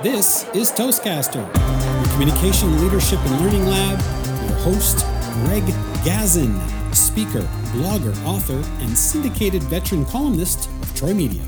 [0.00, 3.98] This is Toastcaster, your communication, leadership, and learning lab.
[4.48, 5.04] Your host,
[5.44, 5.64] Greg
[6.04, 6.54] Gazin,
[6.94, 7.40] speaker,
[7.72, 11.42] blogger, author, and syndicated veteran columnist of Troy Media.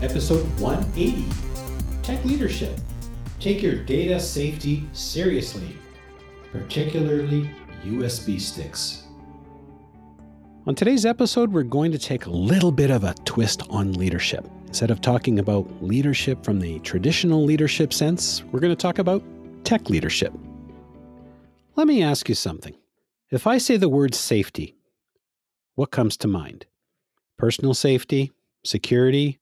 [0.00, 1.26] Episode 180
[2.02, 2.80] Tech Leadership.
[3.38, 5.76] Take your data safety seriously,
[6.52, 7.50] particularly
[7.84, 9.02] USB sticks.
[10.66, 14.48] On today's episode, we're going to take a little bit of a twist on leadership.
[14.66, 19.22] Instead of talking about leadership from the traditional leadership sense, we're going to talk about
[19.64, 20.32] tech leadership.
[21.76, 22.74] Let me ask you something.
[23.30, 24.76] If I say the word safety,
[25.74, 26.66] what comes to mind?
[27.38, 28.32] Personal safety,
[28.64, 29.38] security,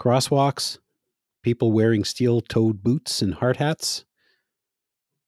[0.00, 0.78] crosswalks,
[1.42, 4.04] people wearing steel toed boots and hard hats?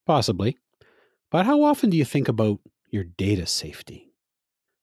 [0.06, 0.56] Possibly.
[1.30, 4.12] But how often do you think about your data safety?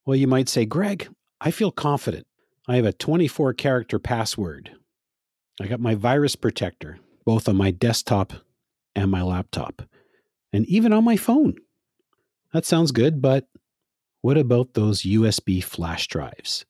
[0.04, 1.08] Well, you might say, Greg,
[1.40, 2.26] I feel confident.
[2.70, 4.70] I have a 24 character password.
[5.60, 8.32] I got my virus protector, both on my desktop
[8.94, 9.82] and my laptop,
[10.52, 11.56] and even on my phone.
[12.52, 13.48] That sounds good, but
[14.20, 16.64] what about those USB flash drives?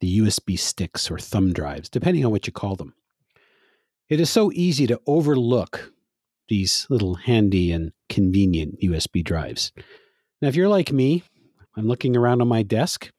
[0.00, 2.94] The USB sticks or thumb drives, depending on what you call them.
[4.08, 5.92] It is so easy to overlook
[6.48, 9.70] these little handy and convenient USB drives.
[10.42, 11.22] Now, if you're like me,
[11.76, 13.12] I'm looking around on my desk.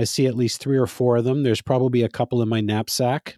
[0.00, 1.42] I see at least three or four of them.
[1.42, 3.36] There's probably a couple in my knapsack.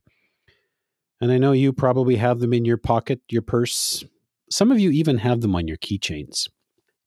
[1.20, 4.04] And I know you probably have them in your pocket, your purse.
[4.48, 6.48] Some of you even have them on your keychains.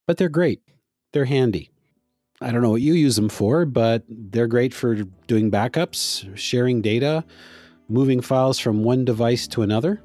[0.08, 0.60] But they're great.
[1.14, 1.72] They're handy.
[2.42, 4.96] I don't know what you use them for, but they're great for
[5.28, 7.24] doing backups, sharing data,
[7.88, 10.02] moving files from one device to another.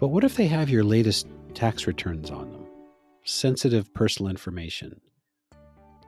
[0.00, 2.66] But what if they have your latest tax returns on them?
[3.22, 5.00] Sensitive personal information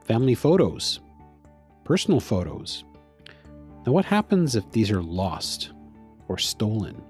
[0.03, 0.99] family photos,
[1.89, 2.83] personal photos.
[3.83, 5.71] Now, what happens if these are lost
[6.27, 7.01] or stolen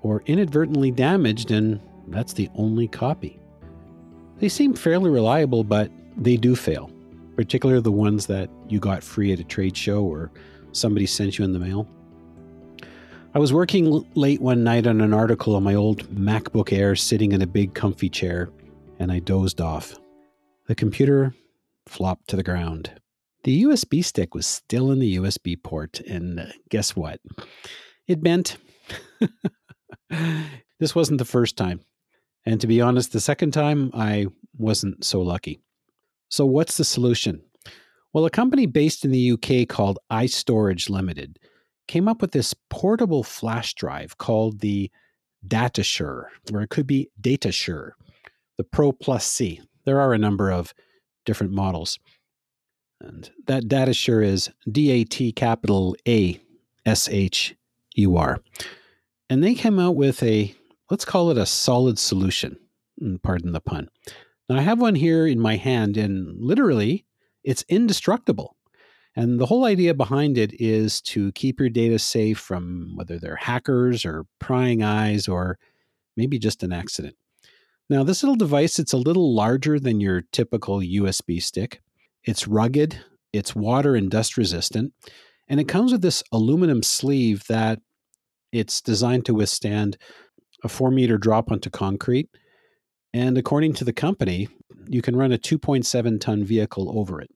[0.00, 3.40] or inadvertently damaged and that's the only copy?
[4.38, 6.88] They seem fairly reliable, but they do fail,
[7.34, 10.30] particularly the ones that you got free at a trade show or
[10.70, 11.88] somebody sent you in the mail.
[13.34, 17.32] I was working late one night on an article on my old MacBook Air sitting
[17.32, 18.50] in a big comfy chair,
[19.00, 19.98] and I dozed off.
[20.68, 21.34] The computer
[21.88, 22.92] flopped to the ground.
[23.46, 27.20] The USB stick was still in the USB port, and uh, guess what?
[28.08, 28.56] It bent.
[30.80, 31.78] this wasn't the first time.
[32.44, 34.26] And to be honest, the second time I
[34.58, 35.60] wasn't so lucky.
[36.28, 37.40] So, what's the solution?
[38.12, 41.38] Well, a company based in the UK called iStorage Limited
[41.86, 44.90] came up with this portable flash drive called the
[45.46, 47.92] datAshur, or it could be datAshur,
[48.58, 49.60] the Pro Plus C.
[49.84, 50.74] There are a number of
[51.24, 52.00] different models.
[53.46, 56.40] That datAshur is D A T capital A
[56.84, 57.54] S H
[57.96, 58.40] U R.
[59.28, 60.54] And they came out with a,
[60.90, 62.58] let's call it a solid solution.
[63.02, 63.88] Mm, pardon the pun.
[64.48, 67.04] Now, I have one here in my hand, and literally,
[67.42, 68.56] it's indestructible.
[69.16, 73.36] And the whole idea behind it is to keep your data safe from whether they're
[73.36, 75.58] hackers or prying eyes or
[76.16, 77.16] maybe just an accident.
[77.88, 81.80] Now, this little device, it's a little larger than your typical USB stick.
[82.26, 82.98] It's rugged,
[83.32, 84.92] it's water and dust resistant,
[85.48, 87.80] and it comes with this aluminum sleeve that
[88.52, 89.96] it's designed to withstand
[90.64, 92.28] a four meter drop onto concrete.
[93.14, 94.48] And according to the company,
[94.88, 97.30] you can run a 2.7 ton vehicle over it.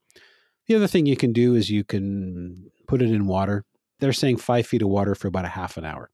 [0.66, 3.64] The other thing you can do is you can put it in water.
[4.00, 6.10] They're saying five feet of water for about a half an hour.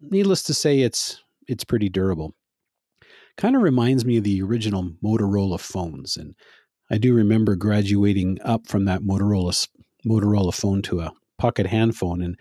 [0.00, 2.34] Needless to say, it's it's pretty durable
[3.36, 6.16] kind of reminds me of the original Motorola phones.
[6.16, 6.34] And
[6.90, 9.68] I do remember graduating up from that Motorola
[10.06, 12.38] Motorola phone to a pocket hand phone, and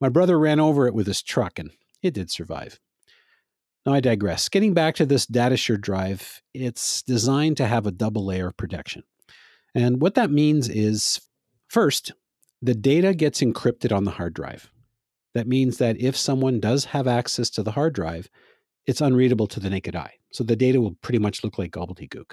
[0.00, 1.70] my brother ran over it with his truck, and
[2.02, 2.80] it did survive.
[3.86, 4.48] Now I digress.
[4.48, 9.02] Getting back to this datAshur drive, it's designed to have a double layer of protection.
[9.74, 11.20] And what that means is
[11.68, 12.12] first,
[12.62, 14.70] the data gets encrypted on the hard drive.
[15.34, 18.30] That means that if someone does have access to the hard drive,
[18.86, 20.14] it's unreadable to the naked eye.
[20.32, 22.32] So the data will pretty much look like gobbledygook.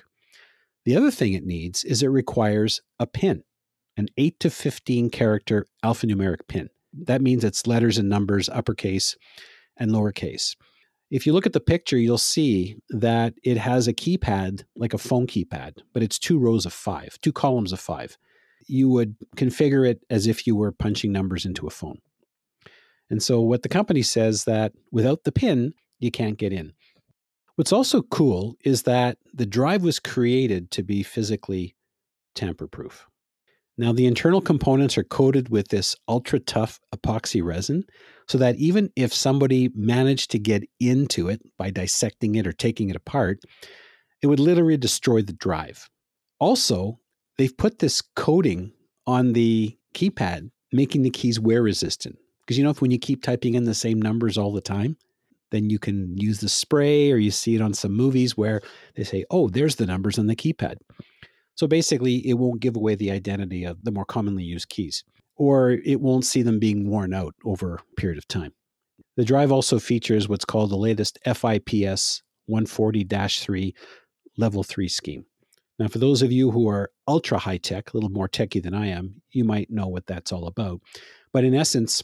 [0.85, 3.43] The other thing it needs is it requires a PIN,
[3.97, 6.69] an 8 to 15 character alphanumeric PIN.
[6.93, 9.15] That means it's letters and numbers, uppercase
[9.77, 10.55] and lowercase.
[11.09, 14.97] If you look at the picture, you'll see that it has a keypad like a
[14.97, 18.17] phone keypad, but it's two rows of five, two columns of five.
[18.67, 21.99] You would configure it as if you were punching numbers into a phone.
[23.09, 26.73] And so what the company says that without the PIN, you can't get in.
[27.61, 31.75] What's also cool is that the drive was created to be physically
[32.33, 33.05] tamper proof.
[33.77, 37.83] Now, the internal components are coated with this ultra tough epoxy resin
[38.27, 42.89] so that even if somebody managed to get into it by dissecting it or taking
[42.89, 43.41] it apart,
[44.23, 45.87] it would literally destroy the drive.
[46.39, 46.97] Also,
[47.37, 48.71] they've put this coating
[49.05, 52.17] on the keypad, making the keys wear resistant.
[52.39, 54.97] Because you know, if when you keep typing in the same numbers all the time,
[55.51, 58.61] then you can use the spray or you see it on some movies where
[58.95, 60.77] they say, oh, there's the numbers on the keypad.
[61.55, 65.03] So basically, it won't give away the identity of the more commonly used keys,
[65.35, 68.53] or it won't see them being worn out over a period of time.
[69.17, 73.75] The drive also features what's called the latest FIPS 140 3
[74.37, 75.25] Level 3 scheme.
[75.77, 78.73] Now, for those of you who are ultra high tech, a little more techy than
[78.73, 80.79] I am, you might know what that's all about.
[81.33, 82.03] But in essence,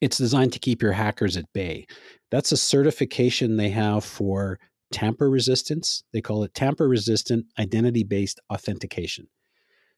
[0.00, 1.86] it's designed to keep your hackers at bay.
[2.30, 4.58] That's a certification they have for
[4.92, 6.02] tamper resistance.
[6.12, 9.28] They call it tamper resistant identity based authentication.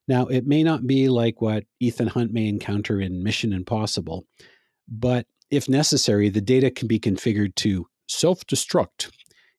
[0.09, 4.27] Now, it may not be like what Ethan Hunt may encounter in Mission Impossible,
[4.89, 9.11] but if necessary, the data can be configured to self destruct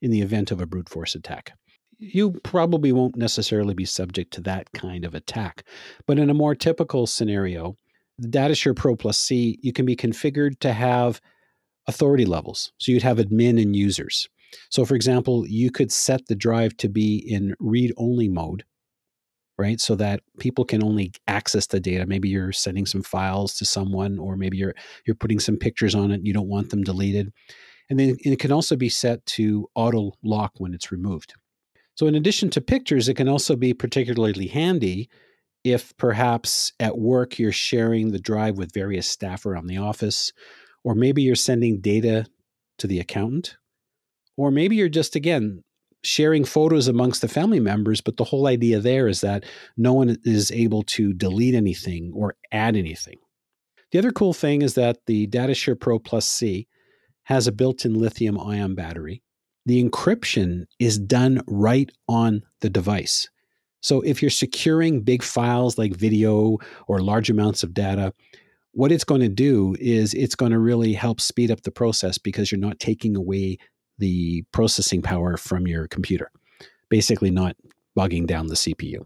[0.02, 1.54] in the event of a brute force attack.
[1.98, 5.64] You probably won't necessarily be subject to that kind of attack,
[6.06, 7.78] but in a more typical scenario,
[8.18, 11.20] the datAshur Pro Plus C, you can be configured to have
[11.88, 12.72] authority levels.
[12.78, 14.28] So you'd have admin and users.
[14.70, 18.64] So, for example, you could set the drive to be in read only mode,
[19.58, 19.80] right?
[19.80, 22.06] So that people can only access the data.
[22.06, 24.76] Maybe you're sending some files to someone, or maybe you're
[25.06, 26.22] you're putting some pictures on it.
[26.24, 27.34] you don't want them deleted,
[27.90, 31.34] and then it can also be set to auto lock when it's removed.
[31.96, 35.10] So, in addition to pictures, it can also be particularly handy
[35.64, 40.32] if perhaps at work you're sharing the drive with various staff around the office,
[40.84, 42.26] or maybe you're sending data
[42.80, 43.58] to the accountant
[44.38, 45.64] or maybe you're just, again,
[46.04, 49.46] sharing photos amongst the family members, but the whole idea there is that
[49.78, 53.18] no one is able to delete anything or add anything.
[53.92, 56.68] The other cool thing is that the datAshur Pro Plus C
[57.24, 59.22] has a built in lithium ion battery.
[59.66, 63.30] The encryption is done right on the device.
[63.84, 66.58] So if you're securing big files like video
[66.88, 68.14] or large amounts of data,
[68.72, 72.18] what it's going to do is it's going to really help speed up the process
[72.18, 73.58] because you're not taking away
[74.00, 76.32] the processing power from your computer,
[76.90, 77.56] basically not
[77.94, 79.06] bogging down the CPU.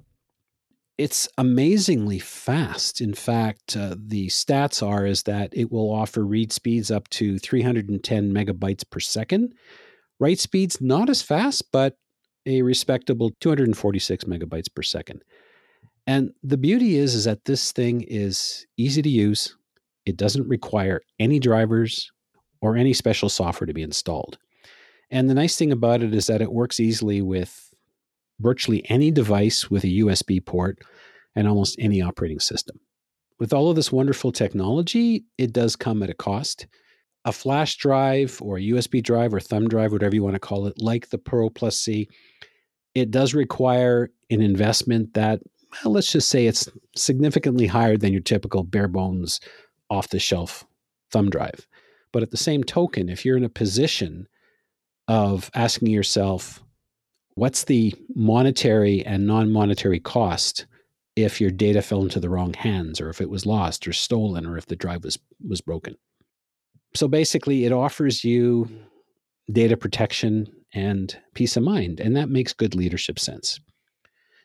[0.97, 3.01] It's amazingly fast.
[3.01, 7.37] In fact, uh, the stats are is that it will offer read speeds up to
[7.39, 9.53] 310 megabytes per second.
[10.19, 11.97] Write speeds not as fast, but
[12.47, 15.23] a respectable 246 megabytes per second.
[16.07, 19.55] And the beauty is is that this thing is easy to use.
[20.05, 22.09] It doesn't require any drivers
[22.61, 24.37] or any special software to be installed.
[25.11, 27.71] And the nice thing about it is that it works easily with
[28.39, 30.79] virtually any device with a USB port
[31.35, 32.79] and almost any operating system.
[33.39, 36.67] With all of this wonderful technology, it does come at a cost.
[37.27, 40.65] A flash drive or a USB drive or thumb drive, whatever you want to call
[40.65, 42.07] it, like the Pro Plus C,
[42.95, 45.41] it does require an investment that,
[45.83, 49.41] well, let's just say it's significantly higher than your typical bare bones
[49.89, 50.65] off the shelf
[51.11, 51.67] thumb drive.
[52.13, 54.29] But at the same token, if you're in a position
[55.09, 56.63] of asking yourself,
[57.35, 60.65] what's the monetary and non monetary cost
[61.17, 64.45] if your data fell into the wrong hands or if it was lost or stolen
[64.45, 65.97] or if the drive was, was broken?
[66.97, 68.67] So basically, it offers you
[69.51, 73.59] data protection and peace of mind, and that makes good leadership sense.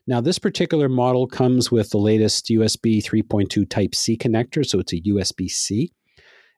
[0.06, 4.92] Now, this particular model comes with the latest USB 3.2 Type C connector, so it's
[4.92, 5.92] a USB C.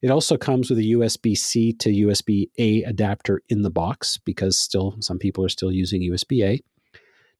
[0.02, 4.58] It also comes with a USB C to USB A adapter in the box because
[4.58, 6.60] still some people are still using USB A.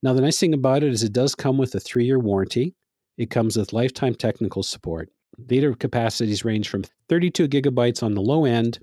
[0.00, 2.76] Now, the nice thing about it is it does come with a three year warranty.
[3.18, 5.11] It comes with lifetime technical support.
[5.46, 8.78] Data capacities range from 32 gigabytes on the low end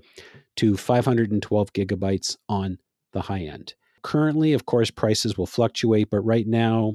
[0.56, 2.78] to 512 gigabytes on
[3.12, 3.74] the high end.
[4.02, 6.94] Currently, of course, prices will fluctuate, but right now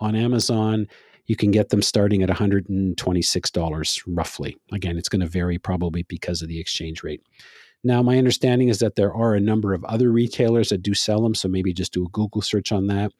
[0.00, 0.86] on Amazon,
[1.26, 4.56] you can get them starting at $126 roughly.
[4.72, 7.22] Again, it's going to vary probably because of the exchange rate.
[7.82, 11.20] Now, my understanding is that there are a number of other retailers that do sell
[11.22, 13.12] them, so maybe just do a Google search on that,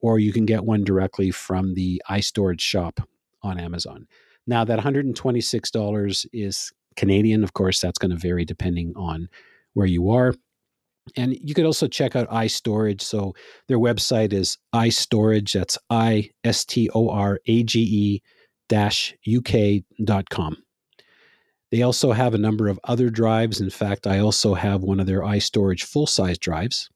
[0.00, 3.00] or you can get one directly from the iStorage shop
[3.42, 4.06] on Amazon.
[4.50, 7.44] Now, that $126 is Canadian.
[7.44, 9.28] Of course, that's going to vary depending on
[9.74, 10.34] where you are.
[11.16, 13.00] And you could also check out iStorage.
[13.00, 13.32] So
[13.68, 15.52] their website is iStorage.
[15.52, 18.22] That's I S T O R A G E
[18.68, 20.56] dash UK.com.
[21.70, 23.60] They also have a number of other drives.
[23.60, 26.90] In fact, I also have one of their iStorage full size drives.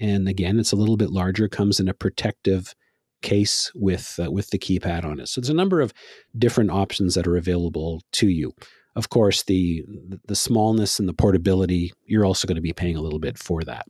[0.00, 2.74] And again, it's a little bit larger, comes in a protective
[3.22, 5.28] case with uh, with the keypad on it.
[5.28, 5.92] So there's a number of
[6.36, 8.54] different options that are available to you.
[8.96, 9.84] Of course, the
[10.26, 13.62] the smallness and the portability, you're also going to be paying a little bit for
[13.64, 13.86] that.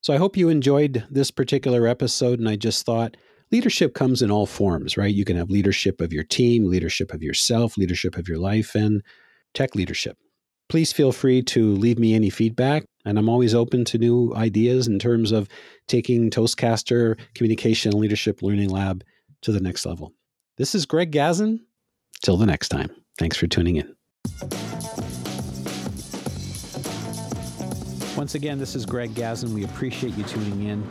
[0.00, 3.16] So I hope you enjoyed this particular episode and I just thought
[3.50, 5.14] leadership comes in all forms, right?
[5.14, 9.02] You can have leadership of your team, leadership of yourself, leadership of your life and
[9.54, 10.18] tech leadership.
[10.74, 14.88] Please feel free to leave me any feedback and I'm always open to new ideas
[14.88, 15.48] in terms of
[15.86, 19.04] taking Toastcaster Communication and Leadership Learning Lab
[19.42, 20.14] to the next level.
[20.56, 21.60] This is Greg Gazin.
[22.24, 22.90] Till the next time.
[23.18, 23.94] Thanks for tuning in.
[28.16, 29.54] Once again, this is Greg Gazin.
[29.54, 30.84] We appreciate you tuning in.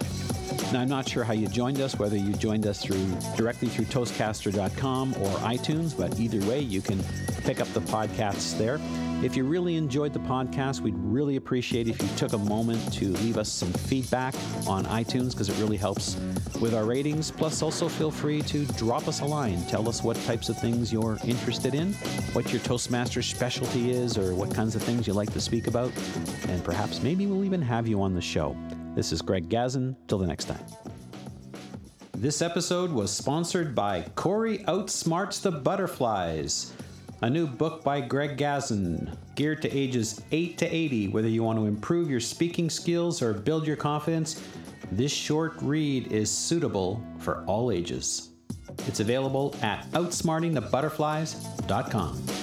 [0.72, 3.06] Now, I'm not sure how you joined us, whether you joined us through
[3.36, 7.00] directly through Toastcaster.com or iTunes, but either way, you can
[7.44, 8.80] pick up the podcasts there.
[9.24, 13.06] If you really enjoyed the podcast, we'd really appreciate if you took a moment to
[13.06, 14.36] leave us some feedback
[14.68, 16.18] on iTunes because it really helps
[16.60, 17.32] with our ratings.
[17.32, 19.64] Plus, also feel free to drop us a line.
[19.68, 21.94] Tell us what types of things you're interested in,
[22.34, 25.92] what your Toastmaster specialty is, or what kinds of things you like to speak about.
[26.50, 28.58] And perhaps maybe we'll even have you on the show.
[28.96, 29.96] This is Greg Gazin.
[30.08, 30.64] Till the next time.
[32.14, 36.74] This episode was sponsored by Corey Outsmarts the Butterflies
[37.24, 41.08] a new book by Greg Gazin, geared to ages 8 to 80.
[41.08, 44.44] Whether you want to improve your speaking skills or build your confidence,
[44.92, 48.32] this short read is suitable for all ages.
[48.88, 52.43] It's available at outsmartingthebutterflies.com.